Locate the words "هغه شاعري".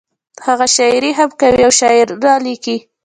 0.45-1.11